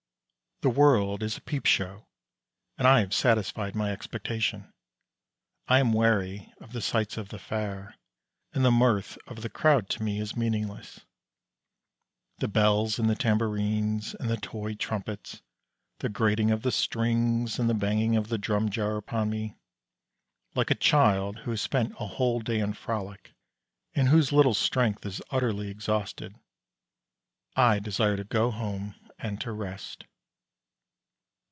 [0.63, 2.05] The world is a peep show,
[2.77, 4.71] and I have satisfied my expectation.
[5.67, 7.95] I am weary of the sights of the fair,
[8.53, 10.99] and the mirth of the crowd to me is meaningless.
[12.37, 15.41] The bells, and the tambourines, and the toy trumpets,
[15.97, 19.57] the grating of the strings, and the banging of the drum jar upon me.
[20.53, 23.33] Like a child, who has spent a whole day in frolic
[23.95, 26.35] and whose little strength is utterly exhausted,
[27.55, 30.03] I desire to go home and to rest.